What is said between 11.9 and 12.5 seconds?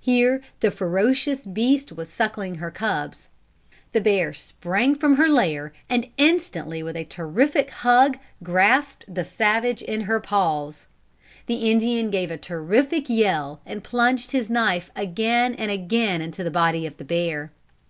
gave a